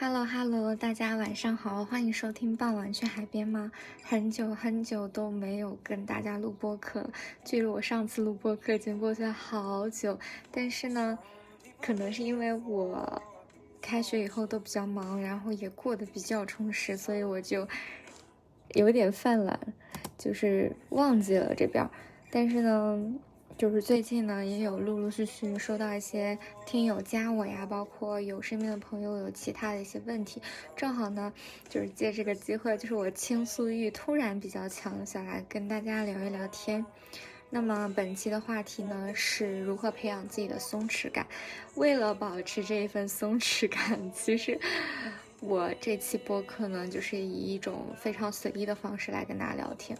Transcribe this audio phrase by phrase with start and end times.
[0.00, 3.72] Hello Hello，大家晚上好，欢迎收听傍晚去海边吗？
[4.04, 7.10] 很久很久都没有跟大家录播客了，
[7.44, 10.16] 距离我上次录播客已经过去了好久。
[10.52, 11.18] 但是呢，
[11.80, 13.20] 可能是因为我
[13.82, 17.66] 开学以后都比较忙，然后也过得比较充实，所以我就
[18.74, 19.58] 有点犯懒，
[20.16, 21.84] 就是忘记了这边。
[22.30, 23.14] 但是呢。
[23.58, 30.40] 就是最近呢，也有陆陆续续收到一些听友加我呀，包括有身边的朋友有其他的一些问题，
[30.76, 31.32] 正好呢，
[31.68, 36.86] 就是借这个机会，就是我倾诉欲突然比较强，想来跟大家聊一聊天。
[37.50, 41.26] 那么本期的话题呢，是如何培养自己的松弛感。
[41.74, 44.56] 为了保持这一份松弛感，其实
[45.40, 49.98] 我这期播客呢，就是以一种非常随意的方式来跟大家聊天。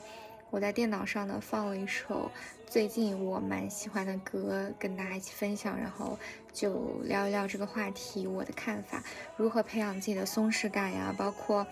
[0.51, 2.31] 我在电脑上呢放了一首
[2.67, 6.19] 最近我蛮喜欢的歌，跟大家一起分享，然后
[6.53, 9.03] 就聊一聊这个话题，我的看法，
[9.37, 11.67] 如何培养自己的松弛感呀，包括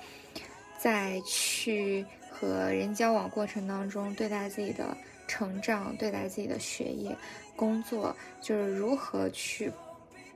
[0.78, 7.16] 在去和人交往过程当中，对待自己的成长，对待自己的学业、
[7.54, 9.70] 工作，就是如何去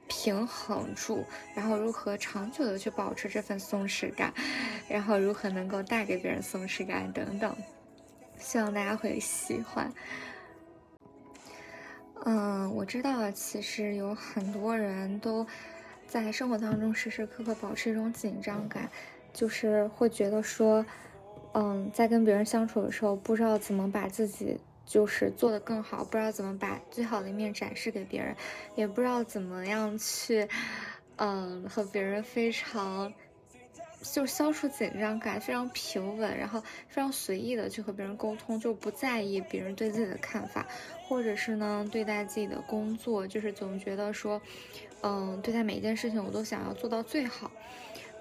[0.09, 4.33] 平衡住，然后如何长久的去保持这份松弛感，
[4.89, 7.55] 然后如何能够带给别人松弛感等等。
[8.41, 9.93] 希望大家会喜欢。
[12.25, 15.47] 嗯，我知道，其实有很多人都
[16.07, 18.91] 在生活当中时时刻刻保持一种紧张感，
[19.33, 20.85] 就是会觉得说，
[21.55, 28.37] 嗯，在跟别人相处的时候，不知道怎么把自己就是做得更好，不知道怎么把最好的一面展示给别人，
[28.75, 30.47] 也不知道怎么样去，
[31.17, 33.13] 嗯，和别人非常。
[34.03, 40.67] 就消除紧张感，非常平稳，然后非常随意的去和别人沟通，就不在意别人对自己的看法，
[41.07, 44.41] 或者是呢，对待自己的工作，就是总觉得说，
[45.03, 47.51] 嗯，对待每一件事情我都想要做到最好，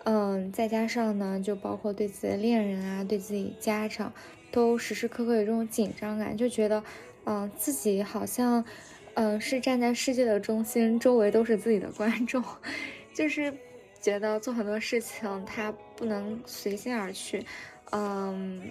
[0.04, 4.12] 嗯，再加上呢，就包括对自己的恋人啊，对自己家长，
[4.52, 6.84] 都时时刻刻有这种紧张感，就觉得，
[7.26, 8.66] 嗯，自己好像，
[9.14, 12.44] 嗯，是站在世界的中心，周围都是自己的观众，
[13.16, 13.54] 就是。
[14.02, 17.46] 觉得做很多事情他不能随心而去，
[17.92, 18.64] 嗯，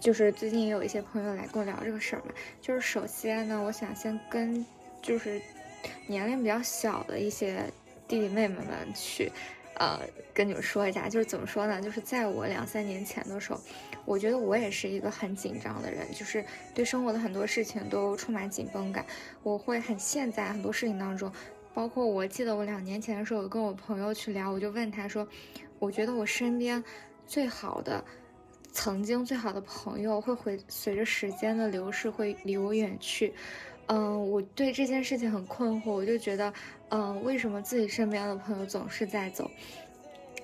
[0.00, 4.64] 就是最近也有一些朋友来跟我聊这个事儿嘛，就是首先呢，我想先跟
[5.02, 5.40] 就是
[6.06, 7.64] 年龄比较小的一些
[8.06, 9.30] 弟弟妹妹们去，
[9.74, 10.00] 呃，
[10.32, 11.80] 跟你们说一下，就是怎么说呢？
[11.80, 13.60] 就是在我两三年前的时候，
[14.04, 16.44] 我觉得我也是一个很紧张的人，就是
[16.74, 19.04] 对生活的很多事情都充满紧绷感，
[19.42, 21.32] 我会很陷在很多事情当中。
[21.78, 25.24] 包括我记得我两年前的时候，我跟我朋友去聊，我就问他说
[25.78, 26.82] ：“我觉得我身边
[27.24, 28.04] 最好的、
[28.72, 33.32] 曾经最好的朋友会会随着时间的流逝会离我远去。”
[33.86, 36.52] 嗯，我对这件事情很困惑，我就觉得，
[36.88, 39.48] 嗯，为什么自己身边的朋友总是在走，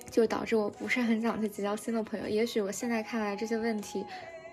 [0.09, 2.25] 就导致我不是很想去结交新的朋友。
[2.29, 4.05] 也许我现在看来这些问题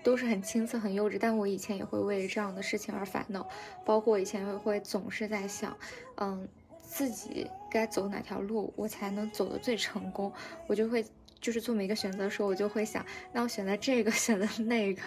[0.03, 3.47] 都是很青涩、很幼稚，但我以前也会为这样的事情而烦恼，
[3.85, 5.77] 包括我以前也会总是在想，
[6.17, 6.45] 嗯。
[6.83, 10.31] 自己该走哪条路，我才能走得最成功？
[10.67, 11.03] 我就会
[11.41, 15.01] 就是做每一个选择的时候，我就会想，那我选择这个， 选择那个，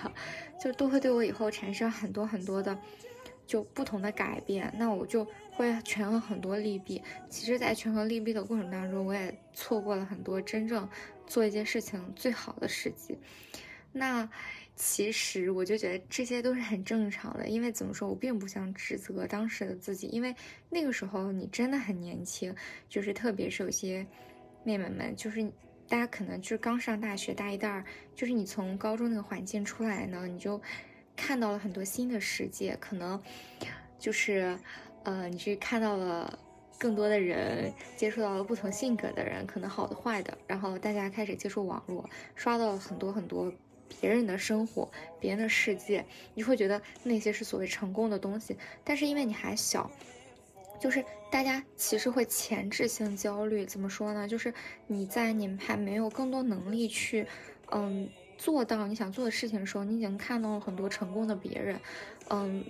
[0.61, 2.77] 就都会对我以后产生很多很多的
[3.47, 4.75] 就不同的改变。
[4.77, 7.01] 那我就会权衡很多利弊。
[7.31, 10.89] 其实，在权衡利弊的过程当中，我也错过了很多真正
[11.27, 13.19] 做一件事情最好的时机。
[13.93, 14.29] 那。
[14.77, 20.37] 其实我就觉得这些都是很正常的，因为怎么说，我并不想指责当时的自己，因为
[20.69, 22.55] 那个时候你真的很年轻，
[22.87, 24.07] 就是特别是有些
[24.65, 25.43] 妹妹们，就是
[25.89, 27.83] 大家可能就是刚上大学大一、大二，
[28.15, 30.61] 就是你从高中那个环境出来呢，你就
[31.17, 33.19] 看到了很多新的世界，可能
[33.99, 34.59] 就是
[35.05, 36.39] 呃，你去看到了
[36.79, 43.51] 更多的人，接触到了不同性格的人，可能好的坏的，然后大家开始接触网络，刷到了很多很多。
[44.01, 46.05] 别人的生活，别人的世界，
[46.35, 48.57] 你会觉得那些是所谓成功的东西。
[48.85, 49.91] 但是因为你还小，
[50.79, 53.65] 就是大家其实会前置性焦虑。
[53.65, 54.29] 怎么说呢？
[54.29, 54.53] 就是
[54.87, 57.27] 你在你还没有更多能力去，
[57.73, 61.81] 嗯，做到你想做的事情的时候，你已经看到了很多成功的别人，
[62.29, 62.65] 嗯。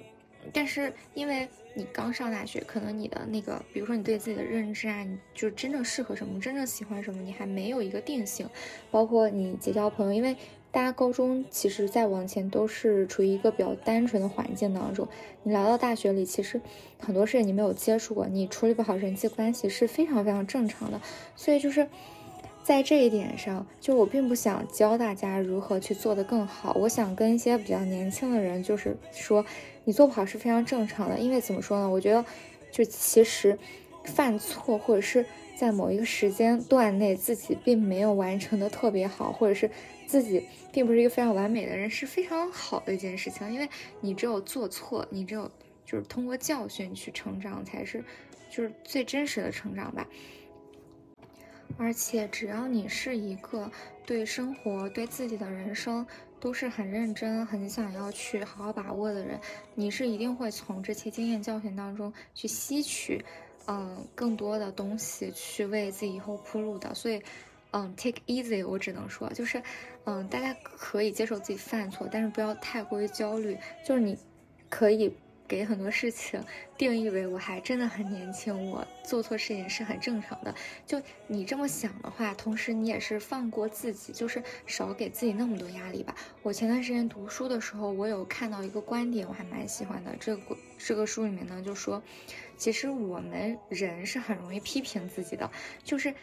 [0.53, 8.49] 但是因为你刚上大学，可能你的那个，比如说你对自己的认知啊，你就真正适合什么，真正喜欢什么，你还没有一个定性。
[8.93, 10.37] 包括你结交朋友，因为。
[10.71, 15.09] 大家高中其实再往前都是处于一个比较单纯的环境当中，
[15.43, 16.61] 你来到大学里，其实
[16.99, 21.01] 很多事情你没有接触过，你处理不好人际关系是非常非常正常的。
[21.35, 21.89] 所以就是
[22.63, 29.47] 在这一点上，就我并不想教大家如何去做得更好，我想跟一些比较年轻的人就是说，
[29.85, 31.89] 你做不好是非常正常的，因为怎么说呢？
[31.89, 32.25] 我觉得
[32.71, 33.59] 就其实。
[34.07, 39.71] 犯错，或者是在某一个时间段内自己并没有完成的特别好，或者是
[40.07, 43.53] 自己并不是一个非常完美的人，是非常好的一件事情。
[43.53, 43.69] 因为
[44.01, 45.51] 你只有做错，你只有
[45.85, 48.05] 就是通过教训去成长，才是
[48.49, 50.07] 就是最真实的成长吧。
[51.79, 53.71] 而且只要你是一个
[54.07, 56.07] 对生活、对自己的人生
[56.41, 59.39] 都是很认真、很想要去好好把握的人，
[59.75, 63.23] 你是一定会从这些经验教训当中去吸取。
[63.67, 67.21] 嗯，更多的东西去为自己以后铺路的，所以，
[67.73, 69.63] 嗯，take easy，我只能说，就是，
[70.05, 73.59] 嗯，大家可以接受自己犯错，但是不要太过于焦虑。
[73.85, 74.17] 就是你，
[74.71, 75.13] 可以
[75.49, 76.43] 给很多事情
[76.77, 80.55] 定义为我还真的很年轻，我做错事情是很正常的。
[80.87, 86.15] 就你这么想的话，同时你也是放过自己，就是少给自己那么多压力吧。
[86.43, 90.15] 我前段时间读书的时候，我有看到一个观点，我还蛮喜欢的。
[90.19, 92.03] 这个这个书里面呢，就说。
[92.59, 95.51] 其实我们人是很容易批评自己的，
[95.85, 96.15] 就是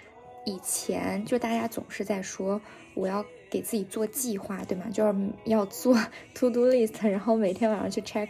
[0.47, 2.59] 以前就大家总是在说
[2.95, 4.85] 我要给自己做计划，对吗？
[4.91, 5.15] 就是
[5.45, 5.95] 要做
[6.33, 8.27] to do list，然后每天晚上去 check，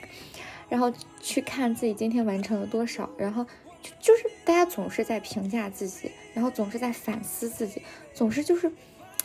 [0.70, 3.46] 然后去看自己今天完成了多少，然后
[3.82, 7.82] 就就是大家总是在评价自己，然后总是在反思自己，
[8.14, 8.72] 总是就是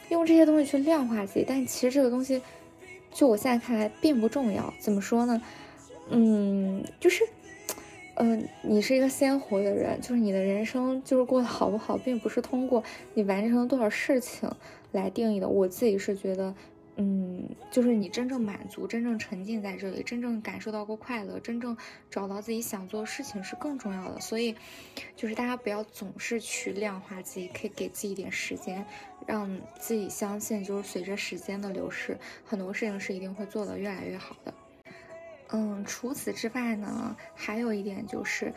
[0.08, 2.40] 用这些东西去量化自己，但其实这个东西
[3.12, 4.72] 就我现在看来并不重要。
[4.78, 5.42] 怎么说呢？
[6.10, 7.22] 嗯，就是。
[8.20, 12.82] 嗯，你是一个鲜活的人，就是你的人生就是过得好不好，并不是通过
[13.14, 14.50] 你完成了多少事情
[14.90, 15.48] 来定义的。
[15.48, 16.52] 我自己是觉得，
[17.00, 21.76] 嗯，就是你真正满足、真正沉浸在这里、真正感受到过快乐、真正
[22.10, 24.18] 找到自己想做的事情是更重要的。
[24.18, 24.56] 所以，
[25.14, 28.84] 就是大家不要总是去量化自己，可以给自己一点时间，
[29.28, 29.48] 让
[29.78, 34.52] 自己相信，就是随着时间的流逝，很多事情是一定会做得越来越好的。
[35.50, 38.52] 嗯，除此之外呢，还有一点就是，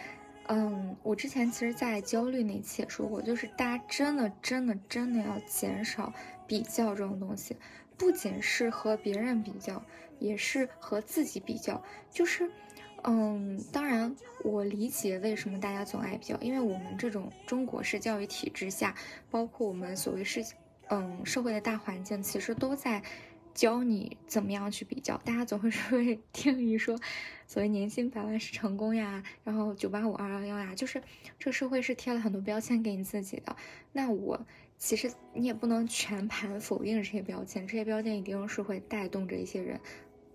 [0.48, 6.12] 嗯，我之前其实，在焦虑那期也说过，就是大家真的、真的、真的要减少
[6.48, 7.56] 比较这种东西，
[8.02, 9.86] 不仅是和别人比较，
[10.18, 11.84] 也是和自己比较。
[12.10, 12.50] 就是，
[13.04, 18.96] 嗯，当然我理解为什么大家总爱比较，因为我们这种中国式教育体制下，
[19.30, 20.44] 包括我们所谓是，
[20.90, 23.04] 嗯，社会的大环境，其实都在。
[23.54, 26.98] 教你怎么样去比较，大家总会会定义说，
[27.46, 31.04] 所谓年薪百万是成功呀，然后九八五二幺幺呀，就是
[31.38, 33.54] 这个社会是贴了很多标签给你自己的。
[33.92, 34.40] 那我
[34.82, 39.80] 其实你也不能全盘否定这些标签，这些标签一定是会带动着一些人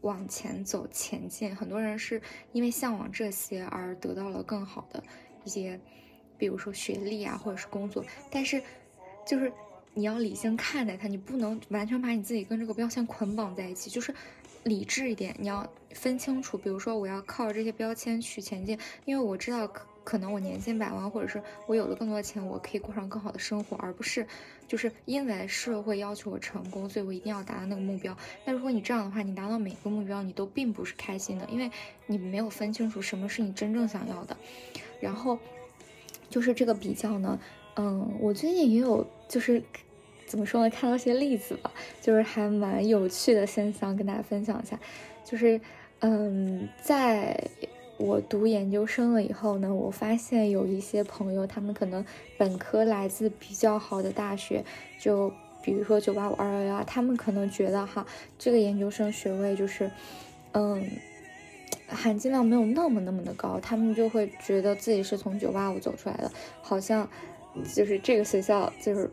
[0.03, 1.55] 往前走前进。
[1.55, 2.23] 很多人是
[2.53, 5.03] 因为向往这些而得到了更好的
[5.43, 5.81] 一些，
[6.39, 8.63] 比如说学历啊，或者是工作，但是
[9.27, 9.53] 就是。
[9.99, 14.15] 你要理性看待它，你不能完全把你自己跟这个标签捆绑在一起，就是
[14.65, 15.35] 理智一点。
[15.39, 19.67] 你要分清楚，比如说我要靠这些标签去前进，因为我知道
[20.07, 24.25] 可能我年薪百万，或者是我有了更多的钱，我可以过上更好的生活，而不是
[24.69, 28.17] 就是因为社会要求我成功，所以我一定要达到那个目标。
[28.45, 31.69] 那如果你这样的话，你达到每个目标，你都并不是开心的，因为
[32.07, 34.37] 你没有分清楚什么是你真正想要的。
[35.01, 35.37] 然后
[36.31, 37.37] 就是这个比较呢，
[37.75, 39.61] 嗯，我最近也有就是。
[40.29, 40.69] 怎么说呢？
[40.69, 41.71] 看到一些例子吧，
[42.03, 44.77] 就是还蛮有趣的现象，跟大家分享一下。
[45.25, 45.61] 就是，
[46.01, 47.49] 嗯，在
[47.99, 52.05] 我读研究生了以后呢，我发现有一些朋友，他们可能
[52.37, 54.65] 本科来自比较好的大学，
[54.99, 58.07] 就比如说九八五二幺幺，他们可能觉得哈，
[58.39, 59.91] 这个研究生学位就是，
[60.53, 60.85] 嗯，
[61.89, 66.31] 含金量没有那么那么的高，他们就会觉得自己是从九八五走出来的，
[66.63, 67.09] 好像
[67.75, 69.11] 就是这个学校就是。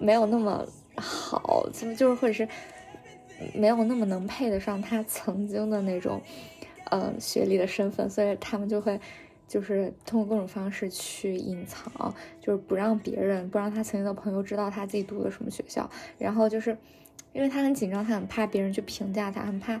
[0.00, 0.66] 没有那么
[0.96, 2.46] 好，怎么就是或者是
[3.54, 6.20] 没有那么能配得上他曾经的那种，
[6.90, 9.00] 呃，学历的身份，所以他们就会
[9.46, 15.88] 就是通过各种方式去隐藏，就是不让别人，不让他曾经的朋友知道他自己读的什么学校，
[16.18, 16.76] 然后就是
[17.32, 19.80] 因为他很紧张，他很怕别人去评价他，很怕，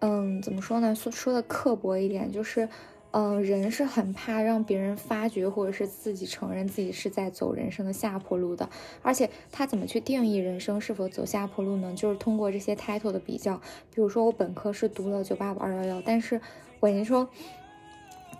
[0.00, 0.94] 嗯，怎么说呢？
[0.94, 2.68] 说说的刻薄一点，就是。
[3.12, 8.66] 嗯，人是很怕让别人发觉，或者是自己承认自己是在走人生的下坡路的。
[9.02, 11.92] 而且他怎么去定义人生是否走下坡路呢？
[11.94, 13.60] 就是通过这些 title 的比较。
[13.94, 16.40] 比如说我本科是读了九八五二幺幺，但是
[16.80, 17.28] 我跟你说，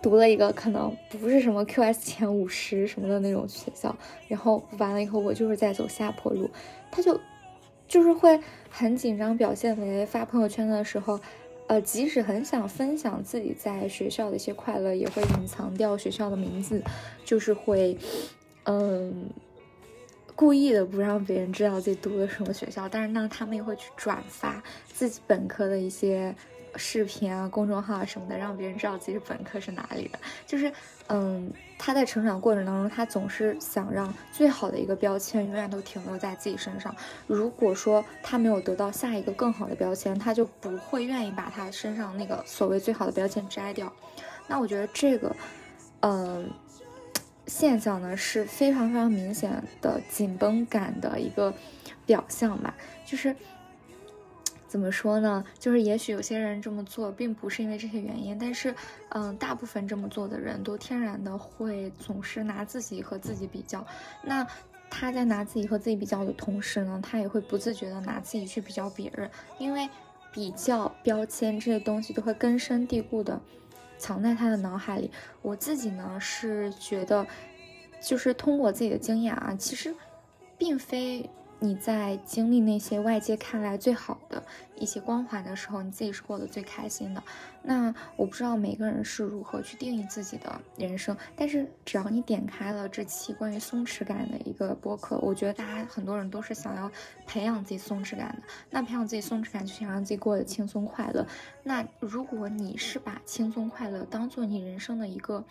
[0.01, 3.95] 读了一个可能不是什么 QS 前五十什么的那种学校，
[4.27, 6.49] 然后完了以后我就是在走下坡路，
[6.89, 7.19] 他就
[7.87, 8.39] 就是会
[8.71, 11.19] 很紧张，表现为发朋友圈的时候。
[11.67, 16.83] 呃，即使很想分享自己在学校的一些快乐，也会隐藏掉学校的名字，
[17.23, 17.97] 就是会，
[18.65, 19.29] 嗯，
[20.35, 22.87] 故意的不让别人知道自己读的什么学校。
[22.89, 26.35] 但是呢，他们也会去转发自己本科的一些
[26.75, 30.19] 视频啊、公众号啊什么的，让别人知道自己本科是哪里的。
[30.45, 30.71] 就是，
[31.07, 36.95] 嗯，他在成长过程当中，他总是想让最好的一个标签永远都停留在自己身上。
[37.27, 43.91] 如果说他没有得到下一个更好的标签，他就不会愿意把他身上那个所谓最好的标签摘掉。
[44.47, 45.35] 那我觉得这个，
[46.01, 46.49] 嗯，
[47.47, 51.53] 现象呢是非常非常明显的紧绷感的一个
[52.05, 52.73] 表象吧，
[53.05, 53.35] 就是。
[54.73, 55.45] 怎么说呢？
[55.59, 58.73] 就是也许有些人这么做并不是因为这些原因，但是，
[59.09, 63.85] 嗯，大部分这么做的人都天然的会总是拿自己和自己比较。
[64.23, 64.47] 那
[64.89, 69.87] 他在拿自己和自己比较的同时呢，他也会不自觉的拿自己去比较别人，因为
[70.31, 73.39] 比较标签这些东西都会根深蒂固的
[73.99, 75.11] 藏在他的脑海里。
[75.43, 77.27] 我自己呢是觉得，
[78.01, 79.93] 就是通过自己的经验啊，其实
[80.57, 81.29] 并非。
[81.63, 84.43] 你在经历那些外界看来最好的
[84.75, 87.23] 一些光环的时候，你自己是过得最开心的。
[87.61, 96.91] 那我不知道每个人是如何去定义自己的人生，但是只要你点开了这期关于松弛感的一个播客，我觉得大家很多人都是想要
[97.25, 98.43] 培养自己松弛感的。
[98.69, 101.25] 那培养自己松弛感，就想让自己过得轻松快乐。
[101.63, 105.45] 那如果你是把轻松快乐当做你人生的一个，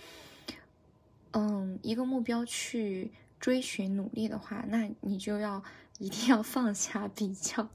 [1.30, 5.62] 嗯，一个目标去追寻努力的话，那你就要。
[6.02, 7.68] 一定要放下比较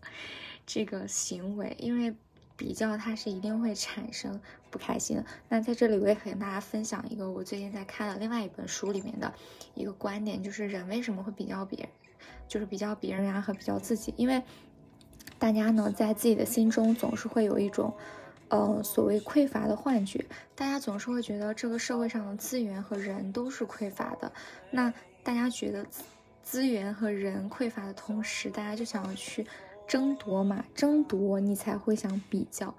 [0.65, 2.13] 这个行为，因为
[2.57, 5.25] 比较它是一定会产生不开心的。
[5.47, 9.33] 那在这里，我也和大家分享一个我最近在看的另外一本书里面的
[9.75, 11.89] 一个观点，就是人为什么会比较别人，
[12.49, 14.13] 就是比较别人呀和比较自己。
[14.17, 14.43] 因为
[15.39, 17.95] 大家呢在自己的心中总是会有一种
[18.49, 24.33] 呃所谓匮乏的幻觉，大家总是会觉得这个社会上的资源和人都是匮乏的。
[24.69, 24.93] 那
[25.23, 25.85] 大家觉得。
[26.49, 29.45] 资源和人匮乏的同时，大家就想要去
[29.85, 32.73] 争夺嘛，争夺你才会想比较，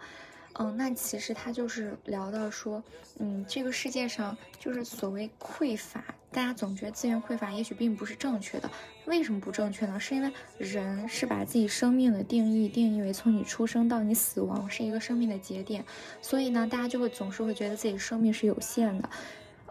[0.55, 2.83] 嗯，那其实他就是聊到说，
[3.19, 8.71] 嗯，这个世界上就是所谓匮乏，大家总觉得资源匮乏，也许并不是正确的。
[9.05, 10.01] 为什么不正确呢？
[10.01, 15.85] 是因为人是把自己生命的定义定义为从你出生到你死亡是一个生命的节点，
[16.23, 19.11] 所以呢，大家就会总是会觉得自己生命是有限的，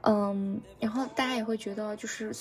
[0.04, 2.32] 嗯，然后大家也会觉得就是。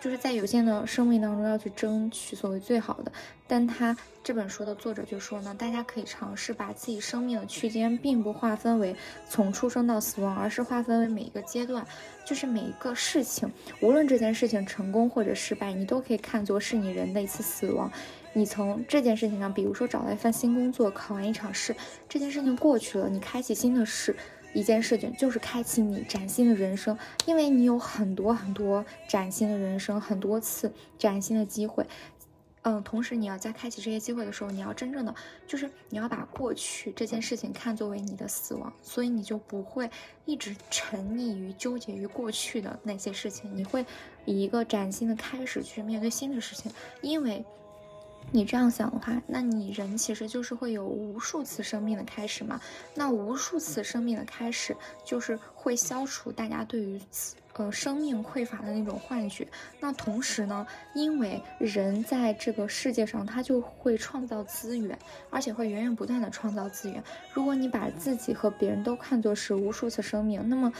[0.00, 3.12] 就是在有限的生命当中要去争取所谓最好的，
[3.46, 8.96] 但他这本书的作者就说呢，大家可以尝试把自己生命的区间并不划分为
[9.28, 11.86] 从出生到死亡，而是划分为每一个阶段，
[12.24, 17.90] 就是每一个事情，无论这件事情成功或者失败，你都可以看作是你人的一次死亡。
[18.32, 21.74] 你从这件事情上，比如说找到一份新工作，考完一场试，
[22.08, 24.14] 这件事情过去了，你开启新的事。
[24.52, 31.86] 一件事情就是开启你崭新的人生，因为你有很多很多崭新的人生，很多次崭新的机会。
[32.62, 35.14] 嗯，同时你要在开启这些机会的时候，你要真正的
[35.46, 39.90] 就是你要把过去这件事情看作为你的死亡，所以你就不会
[40.26, 43.86] 一直沉溺于纠结于过去的那些事情，你会
[44.26, 47.44] 以一个崭新的开始去面对新的事情，因为。
[48.32, 52.60] 你这样想的话，那你人其实就是会有无数次生命的开始嘛？
[52.94, 57.00] 那无数次生命的开始，就是会消除大家对于
[57.54, 59.44] 呃生命匮乏的那种幻觉。
[59.80, 64.96] 那同时呢，因为人在这个世界上，他就会创造资源，
[65.28, 67.02] 而且会源源不断的创造资源。
[67.34, 70.72] 如果你把自己和别人都看作是无数次生命，那么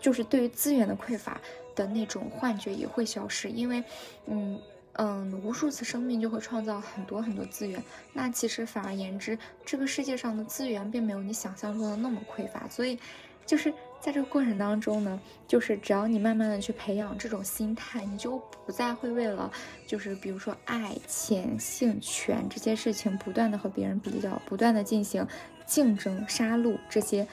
[0.00, 1.38] 就是对于资源的匮乏
[1.76, 3.84] 的那种幻觉也会消失，因为，
[4.24, 4.58] 嗯。
[5.00, 7.80] 嗯，无数次生命就会创造很多很多资源。
[8.12, 12.68] 那其实反而言之，这个世界上的资源并没有你想象中的那么匮乏。
[12.68, 12.98] 所以，
[13.46, 18.36] 就是在这个过程当中呢，就是只要你慢慢的去培养这种心态，你就
[18.66, 19.48] 不再会为了
[19.86, 25.24] 就是比如说爱、钱、性、权这些事情不断的和别人比较，不断的进行
[25.64, 27.24] 竞争、杀戮这些。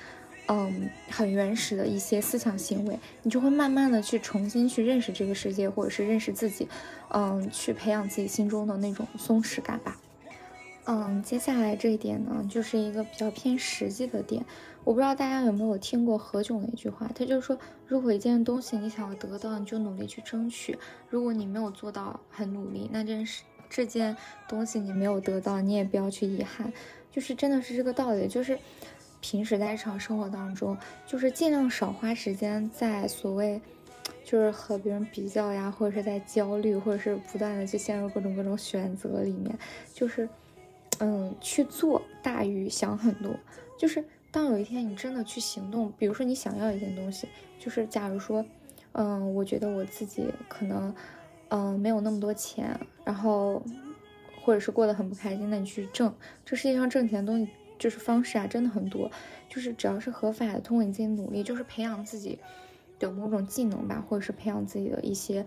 [0.48, 6.68] 嗯，很原始的一些思想行为，你就会慢慢的去重新去认识这个世界，或者是认识自己，
[7.10, 9.98] 嗯，去培养自己心中的那种松弛感吧。
[10.86, 14.46] 嗯，接下来这一点呢，就是一个比较偏实际的点。
[14.84, 20.76] 我不知道大家有没有听过何炅的一句话，他就是说，如果一件东西你想要得到，你就努力去争取；
[21.10, 24.16] 如果你没有做到很努力，那真是这件
[24.48, 26.72] 东西你没有得到，你也不要去遗憾。
[27.12, 28.60] 就是真的是这个道理，就是。
[29.22, 33.60] 平时在日常生活当中，就是尽量少花时间在所谓，
[34.24, 39.58] 就是和别人比较呀，或者是在焦虑，或者是不断的去陷入各种各种选择里面。
[39.94, 40.30] 就是，
[41.00, 43.36] 嗯，去做大于想很多。
[43.80, 48.46] 就是当有一天你真的去行动，比如说你想要一件东西，就是假如说，
[48.92, 50.94] 嗯，我觉得我自己可能，
[51.50, 53.62] 嗯，没有那么多钱，然后，
[54.44, 56.14] 或者是过得很不开心，那你去挣。
[56.46, 57.52] 这世界上挣钱的东西。
[57.78, 59.12] 就是方式啊，真的很多，
[59.50, 62.40] 就是只要是合法的，通过你自己努力，就是培养自己
[63.00, 65.46] 的某种技能吧，或者是培养自己的一些，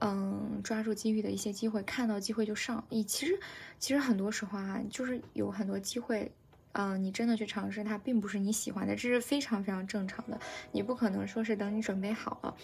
[0.00, 2.84] 嗯，抓住机遇的一些机会，看到机会就上。
[2.90, 3.38] 你其实，
[3.78, 6.32] 其实很多时候啊，就是有很多机会，
[6.72, 10.38] 嗯，你真的去尝试，它并不是你喜欢的，这是非常非常正常的。
[10.72, 12.54] 你不可能说是等你准备好了。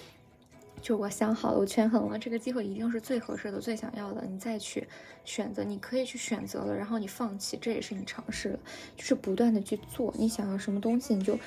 [0.80, 4.86] 就我想好了，我权衡了，这个机会一定是最合适的、最想要的，你再去
[5.24, 5.64] 选择。
[5.64, 8.58] 你可以去选择了，然后你放弃，这也是你尝试了，
[8.96, 10.14] 就是不断的去做。
[10.16, 11.38] 你想要什么东西，你就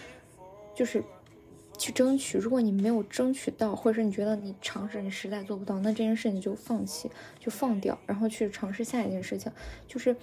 [0.76, 1.04] 就是
[1.78, 2.38] 去争取。
[2.38, 7.10] 如果你没有争取到，或者是你觉得你尝试你实在做不到，那这件事情就放弃，
[7.40, 9.52] 就放掉，然后去尝试下一件事情。
[9.88, 10.16] 就是，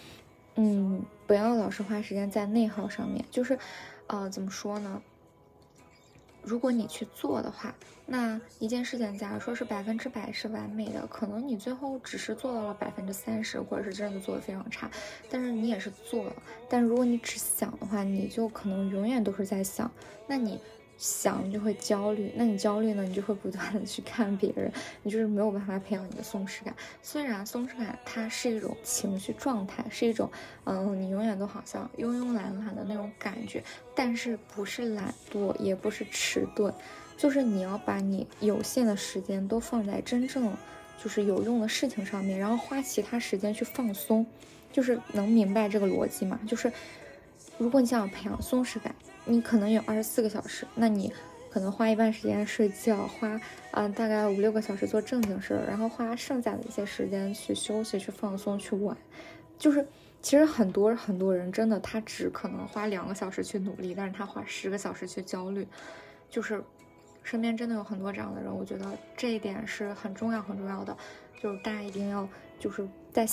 [0.57, 3.25] 嗯，不要老是花时间在内耗上面。
[3.31, 3.59] 就是，
[4.07, 5.03] 呃，怎么说呢？
[6.43, 7.75] 如果你去做的话，
[8.07, 14.91] 那一件事情，假如说是百分之百是完美的，可能你最后只是做到了百分之三十，或者是真的做的非常差，
[15.31, 16.33] 但是你也是做了。
[16.69, 19.91] 但如果你只想的话，你就可能永远都是在想，
[20.27, 20.61] 那你。
[20.99, 23.05] 想你就会焦虑，那你焦虑呢？
[23.05, 24.71] 你就会不断的去看别人，
[25.05, 26.75] 你就是没有办法培养你的松弛感。
[27.03, 30.29] 虽然松弛感它是一种情绪状态，是一种，
[30.65, 33.63] 嗯，你永远都好像慵慵懒懒的那种感觉，
[33.95, 36.75] 但是不是懒惰，也不是迟钝，
[37.17, 40.53] 就是你要把你有限的时间都放在真正
[41.01, 44.27] 就是有用的事情上面，然后花其他时间去放松，
[44.73, 46.41] 就是能明白这个逻辑吗？
[46.45, 46.73] 就是
[47.57, 48.93] 如果你想培养松弛感。
[49.29, 51.13] 你可能有二十四个小时，那你
[51.51, 53.39] 可能花一半时间睡觉，花
[53.71, 58.97] 啊大概五六个小时做正经事儿，然后花剩下的一些时间去休息、去放松、去玩。
[59.59, 59.87] 就是
[60.23, 65.69] 其实很多很多人真的他只可能花两个小时去努力，但是他花十个小时去焦虑。
[66.31, 66.65] 就是
[67.23, 70.97] 身边真的有很多这样的人，我觉得这一点是很重要很重要的，
[71.39, 72.27] 就是大家一定要
[72.59, 73.29] 就是在。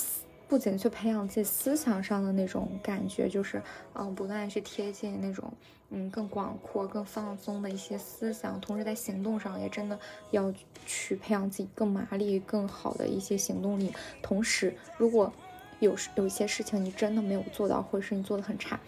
[0.48, 3.62] 不仅去培养自己思想上的那种感觉，就是
[3.94, 5.52] 嗯，不断去贴近那种
[5.90, 10.00] 嗯更广阔、更放松的一些思想，同时在行动上也真的
[10.30, 10.54] 要
[10.86, 13.92] 去培养自己更麻利、更好的一些行动力。
[14.22, 15.34] 同时，如果
[15.80, 18.80] 有有一些事情你真的没有做到，或者是你做的很差，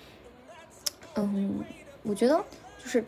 [1.16, 1.60] 嗯，
[2.04, 2.44] 我觉得
[2.78, 3.04] 就是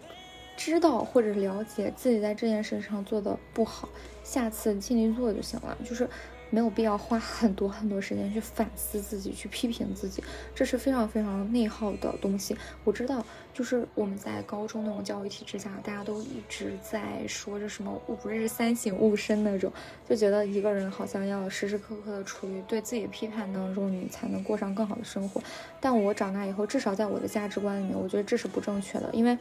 [0.57, 3.87] 知道或者了解自己在这件事上做的不好，
[4.23, 5.77] 下次尽力做就行了。
[5.85, 6.09] 就是。
[6.49, 12.55] 没有必要花很多很多时间去反思自己，去批评自己，这是非常非常内耗的东西。
[12.83, 19.71] 我知道，就是我们在高中那种教育体制下，大家都一直在说着什么“吾日三省吾身”那种，
[20.07, 25.41] 就觉得一个人好像要时时刻刻的处于对自己的批判当中，你才能过上更好的生活。
[25.79, 29.37] 但我长大以后，至少在我的价值观里面，我觉得这是不正确的，因为。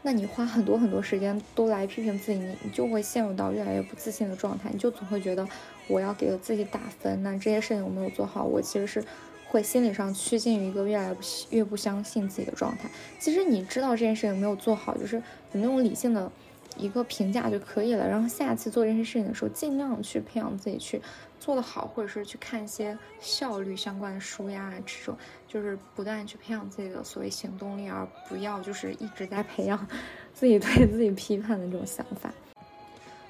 [0.00, 5.46] 那你花很多很多时间都来批评自己，你你就会陷入到越来越不自信的状态，你就总会觉得
[5.88, 9.02] 我要给自己打分，那这些事情我没有做好，我其实是
[9.48, 11.16] 会心理上趋近于一个越来
[11.50, 12.88] 越不相信自己的状态。
[13.18, 15.22] 其实你知道这件事情没有做好，就是有
[15.60, 16.30] 那种理性的。
[16.76, 21.02] 一个评价就可以了，然后下次做这些事情的时候，尽量去培养自己去
[21.40, 25.16] 做得好，或者是去看一些效率相关的书呀，这种
[25.48, 29.88] 就是不断去培养自己的所谓行动力，而不要就是一直在培养
[30.32, 32.32] 自己对自己批判的这种想法。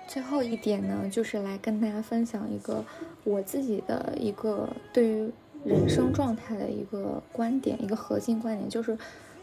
[0.09, 2.85] 最后一点呢，就是来跟大家分享一个
[3.23, 5.31] 我自己的一个对于
[5.65, 8.99] 人生状态的一个观点，一个核心观点就是。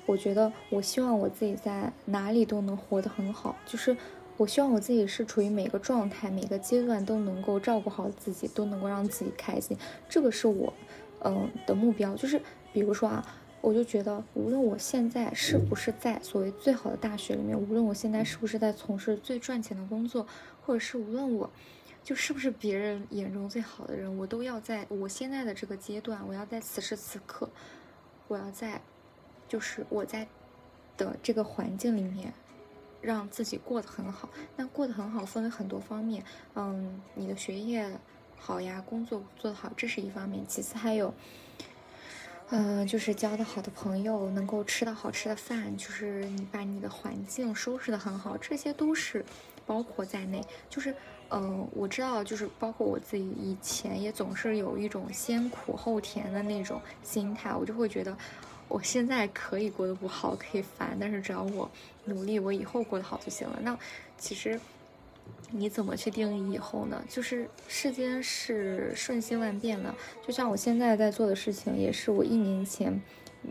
[0.08, 3.97] 我觉得，我希望我自己在哪里都能活得很好，就是
[4.38, 9.75] 我希望我自己是处于每个状态、每个阶段都能够照顾好自己，都能够让自己开心，
[10.08, 10.71] 这个是我，
[11.23, 12.15] 嗯的目标。
[12.15, 12.39] 就是
[12.71, 13.25] 比如说啊，
[13.62, 20.28] 我就觉得，无论我现在是不是在所谓最好的大学里面，无论我现在是不是在从事最赚钱的工作，
[20.65, 21.49] 或者是无论我
[22.04, 27.49] 就是不是别人眼中最好的人，我都要在我现在的这个阶段，我要在此时此刻，
[28.28, 28.82] 我要在。
[29.47, 30.28] 就是我在
[30.97, 32.34] 的这个环境里面，
[32.99, 34.28] 让自己过得很好。
[34.56, 36.23] 那过得很好分为很多方面，
[36.56, 37.88] 嗯，你的学业
[38.39, 40.43] 好呀，工作做得好，这是一方面。
[40.47, 41.13] 其次还有，
[42.49, 49.23] 嗯，就是交的好的朋友，能够吃到好吃的饭，就是你把你的环境收拾得很好，这些都是
[49.65, 50.43] 包括在内。
[50.69, 50.93] 就是，
[51.30, 58.15] 嗯，我知道，就是包括我自己以前也总是有一种先苦后甜的那种心态，我就会觉得。
[58.67, 61.69] 我现在可以过得不好，可以烦，但是只要我
[62.06, 63.60] 努力，我以后过得好就行了。
[63.62, 63.78] 那
[64.17, 64.60] 其实
[65.51, 66.99] 你怎么去定义以后呢？
[67.08, 69.93] 就是世间是瞬息万变的，
[70.25, 72.99] 就像我现在在做的事情，也是我一年前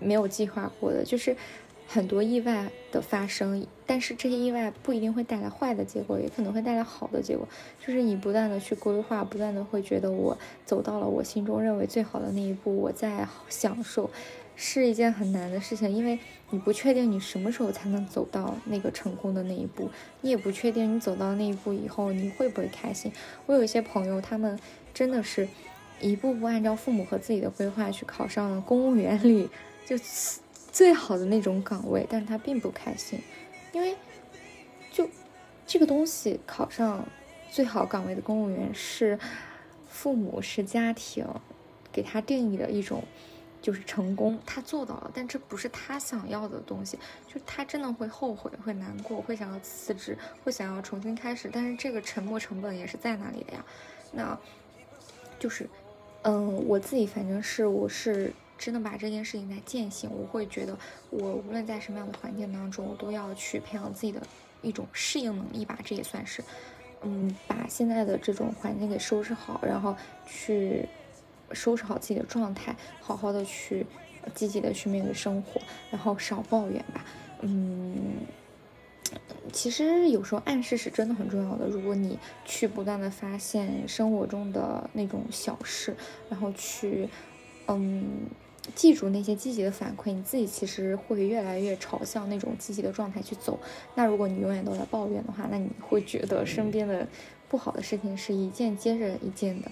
[0.01, 1.37] 没有计划过的，就是
[1.87, 3.67] 很多意外的发生。
[3.87, 7.47] 但是这些意外不一定会带来坏的结果，也可能会带来好的结果。
[7.85, 14.11] 就是你不断的去规划，不断的会觉得我走到了我心中认为最好的那一步，我在享受。
[14.57, 16.17] 是一件很难的事情，因为
[16.51, 23.11] 你不确定你什么时候才能走到那个成功的那一步，你也不确定你走到那一步以后你会不会开心。
[23.47, 24.57] 我有一些朋友，他们
[24.95, 25.49] 真的是
[26.01, 29.51] 一步步按照父母和自己的规划去考上了公务员里
[29.85, 29.97] 就
[30.75, 33.21] 最好的那种岗位，但是他并不开心，
[33.73, 33.97] 因为
[34.91, 35.09] 就
[35.65, 37.07] 这个东西考上
[37.51, 39.17] 最好岗位的公务员是
[39.89, 41.25] 父母是家庭
[41.93, 43.05] 给他定义的一种。
[43.63, 53.65] 就是成功，他做到了，但这不是他想要的东西，就他真的会后悔，会难过，会想要辞职，会想要重新开始，但是这个沉没成本也是在那里的呀。
[54.13, 54.39] 那，
[55.39, 55.67] 就是，
[56.25, 60.77] 嗯，我自己反正是我是真的把这件事情在践行，我会觉得
[61.11, 64.21] 我无论在什么样的环境当中，我都要去培养自己的
[64.63, 66.43] 一种适应能力吧，这也算是，
[67.03, 70.89] 嗯，把现在的这种环境给收拾好，然后去。
[71.53, 73.87] 收拾好自己的状态，好好的去
[74.35, 77.05] 积极的去面对生活，然后少抱怨吧。
[77.43, 78.17] 嗯，
[79.53, 81.69] 其实有时候暗示是真的很重要的。
[81.69, 85.95] 如果你去不断的发现生活中的那种小事，
[86.31, 87.09] 然后去
[87.69, 88.27] 嗯
[88.75, 93.59] 记住那些积极的反馈，你自己其实会越来越朝向那种积极的状态去走。
[93.95, 97.07] 那如果你永远都在抱怨的话，那你会觉得身边的
[97.49, 99.71] 不好的事情是一件接着一件的。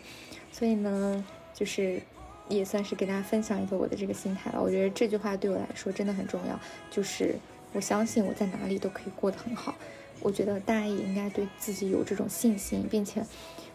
[0.50, 1.24] 所以呢。
[1.54, 2.00] 就是，
[2.48, 4.58] 也算是给大家分享一个我的这个心态吧。
[4.60, 6.58] 我觉得这句话对我来说真的很重要。
[6.90, 7.36] 就是
[7.74, 9.74] 我相信我在哪里都可以过得很好。
[10.20, 13.22] 我觉得大家也应该对自己有这种信心，并且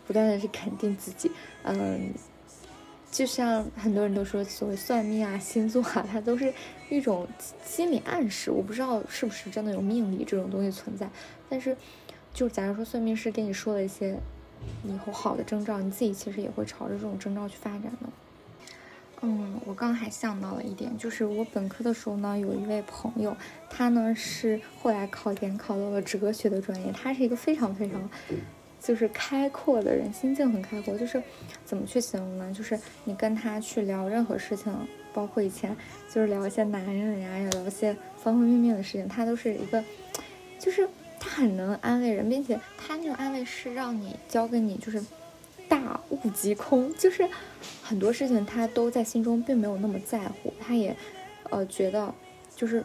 [0.08, 1.32] 不断的去肯定自己。
[1.64, 2.12] 嗯，
[3.18, 6.54] 就像很多人都说，所谓算命啊、星座啊，它都是
[6.90, 7.28] 一种
[7.66, 8.52] 心理暗示。
[8.52, 11.10] 我不知道是不是真的有命理这种东西存在。
[11.50, 11.76] 但是，
[12.32, 14.20] 就假如说算命师跟你说了一些。
[14.84, 18.10] 以后好的征兆，你自己其实也会朝着这种征兆去发展的。
[19.22, 23.38] 嗯，我刚刚还想到了一点，就是我本科的时候呢，有一位朋友，
[23.70, 28.10] 他呢是后来考研考到了哲学的专业，他是一个非常非常
[28.80, 30.98] 就是开阔的人，心境很开阔。
[30.98, 31.22] 就是
[31.66, 32.54] 怎么去形容呢？
[32.54, 34.74] 就是你跟他去聊任何事情，
[35.14, 35.76] 包括以前
[36.10, 39.84] 就是聊一些男人呀，要聊一些方方面面的事情，他都是一个
[40.60, 40.88] 就是。
[41.20, 45.04] 他很能安慰人，并且他那种安慰是让你交给你，就是
[45.68, 47.28] 大悟即空，就是
[47.82, 50.96] 很多事情他都在心中并没有那么在乎，他也
[51.50, 52.14] 呃觉得
[52.56, 52.84] 就是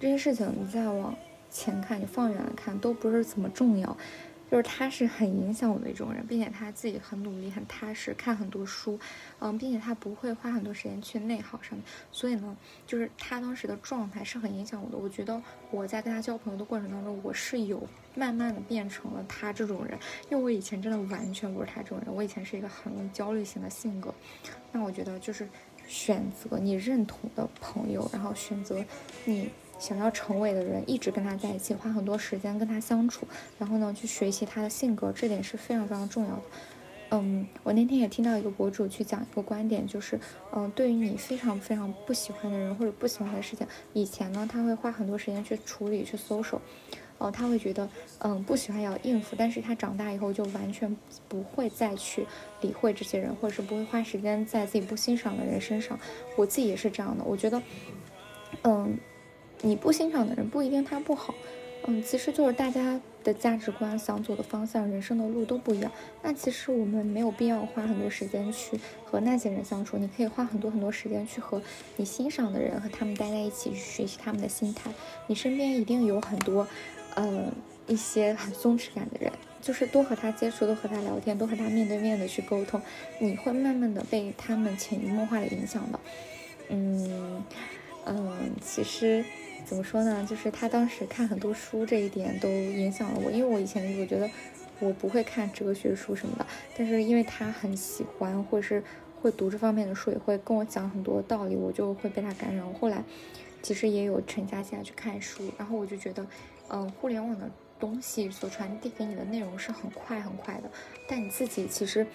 [0.00, 1.14] 这些事情你再往
[1.50, 3.96] 前看，你放远了看都不是怎么重要。
[4.50, 8.98] 就是他是很影响我的一种人，并且他自己很努力、很踏实，看很多书，
[9.38, 11.84] 嗯，并且他不会花很多时间去内耗上面。
[12.10, 14.98] 所以呢，就是他当时的状态是很影响我的。
[14.98, 17.86] 我觉得我在跟他交朋友的过程当中，我是有
[18.16, 19.96] 慢慢的变成了他这种人，
[20.30, 22.12] 因为我以前真的完全不是他这种人。
[22.12, 24.12] 我以前是一个很焦虑型的性格。
[24.72, 25.48] 那我觉得就是
[25.86, 28.84] 选择你认同的朋友，然后选择
[29.24, 29.48] 你。
[29.80, 33.26] 想要成为的人，一直跟他在一起，花很多时间跟他相处，
[33.58, 36.42] 然后呢，去学习他的性格，这点是非常非常重要的。
[37.12, 40.20] 嗯，我那天也听到一个博主去讲一个观点，就是，
[40.54, 46.62] 嗯，对于你非常非常不喜欢的人或者不喜欢的事情，以前呢，他会花很多时间去处理、去搜索，
[47.18, 47.88] 哦，他会觉得，
[48.20, 52.24] 嗯，不喜欢要应付，但是他长大以后就完全不会再去
[52.60, 55.98] 理会这些人，或者是不会花时间在自己不欣赏的人身上。
[56.36, 57.60] 我自己也是这样的，我觉得，
[58.62, 58.96] 嗯。
[59.62, 61.34] 你不欣赏的人不一定他不好，
[61.86, 65.92] 嗯，其实就是大家的价值观、想走的方向、人生的路都不一样。
[66.22, 71.60] 那其实我们没有必要花很多时间去和那些人相处，你可以花很多很多时间去和
[71.96, 74.90] 你欣赏的人和他们待在一起，去学习他们的心态。
[75.26, 76.66] 你身边一定有很多，
[77.16, 77.52] 嗯，
[77.86, 82.80] 一些很松弛感的人，就是多和他接触，多和他聊天，多和他面对面的去沟通，
[83.18, 86.00] 你会慢慢的被他们潜移默化的影响的。
[86.70, 87.44] 嗯
[88.06, 89.22] 嗯，其实。
[89.64, 90.26] 怎么说呢？
[90.28, 94.28] 就是他当时看很多书这一点都影响了我，因为我以前我觉得
[94.80, 96.46] 我不会看哲学书什么的，
[96.76, 98.82] 但是因为他很喜欢或者是
[99.22, 102.74] 会读这方面的书，也会跟我讲很多道理，我就会被他感染。
[102.74, 103.04] 后来
[103.62, 106.26] 其实也有沉下心来去看书，然后我就觉得，
[106.68, 110.70] 嗯，互联网的东西所传递给你的内容是很快很快的，
[111.06, 112.06] 但你自己其实，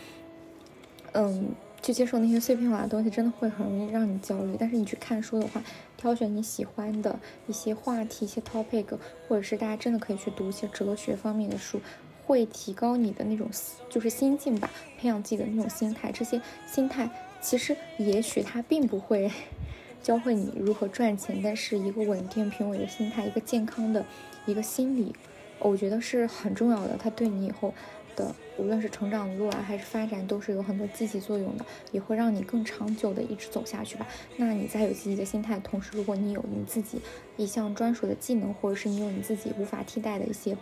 [1.14, 1.56] 嗯。
[1.86, 4.56] 去接受那些碎片化的东西，真的会很容易让你焦虑。
[4.60, 5.64] 但是你去看书的话，
[5.96, 11.80] 挑选你喜欢的一些话题、一些 topic，或者是大家真的可以去读一些哲学方面的书，
[12.26, 13.48] 会提高你的那种
[13.88, 14.68] 就是心境吧，
[14.98, 16.12] 培养自己的那种心态。
[16.12, 17.08] 这些心态
[17.40, 19.32] 其实也许它并不会
[20.02, 24.04] 教会你如何赚钱，但是一个稳定平稳的心态，一个健康的
[24.48, 25.14] 一个心理，
[25.60, 26.98] 我觉得是很重要的。
[26.98, 27.72] 它对你以后。
[28.16, 34.08] 的，无论是成长路啊，还是发展，都是有很多积极作用的，也会让你更长久的一直走下去吧。
[34.38, 37.00] 那你在有积极的心态，同时，如果你有你自己
[37.38, 40.58] 一项专属的技能，或者是你有你自己无法替代的一些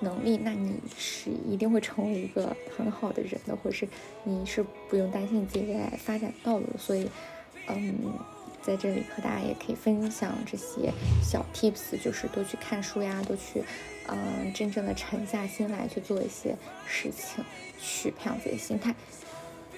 [0.00, 3.88] 能力，那你是一定会成为一个很好的人的，或者是
[4.24, 6.66] 你是不用担心你自己未来发展道路。
[6.78, 7.08] 所以，
[7.68, 7.94] 嗯。
[8.64, 13.62] 在这里和大家也可以分享这些小 tips，就是多去看书呀，多去，
[14.08, 17.44] 嗯，真正的沉下心来去做一些事情，
[17.78, 18.94] 去培养自己的心态。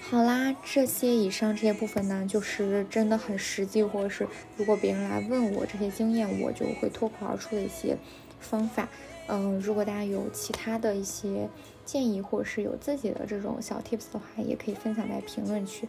[0.08, 7.98] 好啦，这些以上这些部分呢，就是真的很实际，或者是如果别人来问我这些经验，我就会脱口而出的一些
[8.38, 8.88] 方法。
[9.26, 11.48] 嗯，如果大家有其他的一些
[11.84, 15.88] 建议，或者是有自己的这种小 tips 的话，也可以分享在评论区。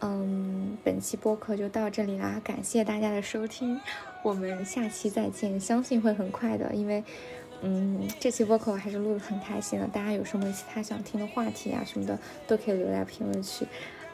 [0.00, 3.80] 嗯，本期播客就到这里啦，感谢大家的收听，
[4.22, 7.02] 我们下期再见，相信会很快的，因为，
[7.62, 13.66] 嗯，这期播客我还是录的很开心的，大家有什么其他想听的话题啊什么的，都可以留在评论区。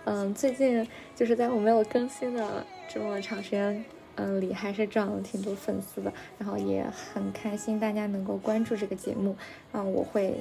[0.07, 9.37] 嗯，最近就是在我没有更新的这么长时间，嗯里还是涨了挺多粉丝的，然后也很开心大家能够关注这个节目，
[9.73, 10.35] 嗯，我会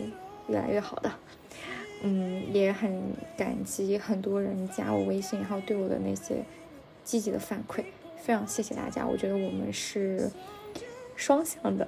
[0.47, 1.11] 越来越好的。
[2.03, 3.01] 嗯，也很
[3.35, 6.43] 感激很多人加我微信，然后对我的那些
[7.03, 7.83] 积极的反馈，
[8.17, 9.07] 非常谢谢大家。
[9.07, 10.29] 我觉得我们是
[11.15, 11.87] 双向的，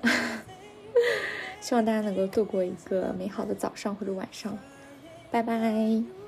[1.60, 4.58] 希望大家能够度过一个美好的早上或者晚上。
[5.32, 6.25] 拜拜。